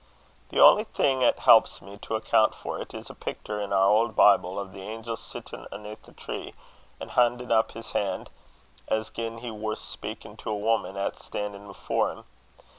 [0.49, 4.15] "The only thing 'at helps me to account for't, is a picter in our auld
[4.15, 6.55] Bible, o' an angel sittin' aneth a tree,
[6.99, 8.25] and haudin' up his han'
[8.87, 12.23] as gin he were speakin' to a woman 'at's stan'in' afore him.